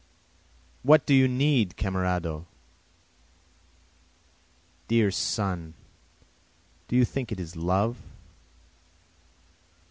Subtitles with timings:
[0.81, 2.47] What do you need camerado?
[4.87, 5.75] Dear son
[6.87, 7.97] do you think it is love?